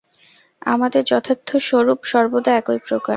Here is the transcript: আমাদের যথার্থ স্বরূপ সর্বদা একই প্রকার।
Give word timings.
আমাদের 0.65 1.01
যথার্থ 1.05 1.49
স্বরূপ 1.67 1.99
সর্বদা 2.03 2.51
একই 2.55 2.79
প্রকার। 2.87 3.09